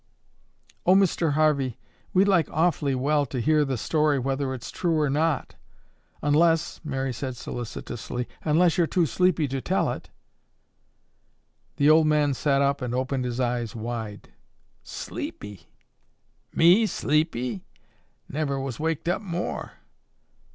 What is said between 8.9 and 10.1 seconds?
sleepy to tell it."